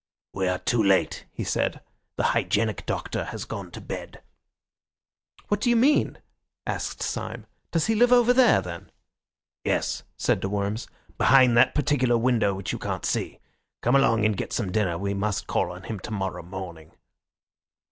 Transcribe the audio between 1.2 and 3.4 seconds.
he said, "the hygienic Doctor